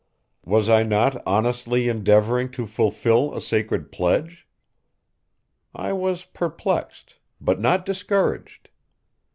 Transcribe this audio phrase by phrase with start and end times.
[0.45, 4.47] Was I not honestly endeavoring to fulfil a sacred pledge?
[5.75, 8.69] I was perplexed but not discouraged.